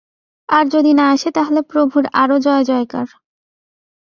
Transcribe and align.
আর 0.49 0.65
যদি 0.67 0.91
না 0.93 1.05
আসে, 1.09 1.29
তাহলে 1.31 1.59
প্রভুর 1.61 2.03
আরও 2.13 2.35
জয়জয়কার। 2.39 3.07